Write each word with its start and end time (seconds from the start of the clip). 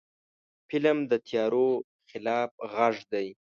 فلم 0.69 0.97
د 1.11 1.13
تیارو 1.27 1.69
خلاف 2.09 2.51
غږ 2.73 2.95
دی 3.11 3.27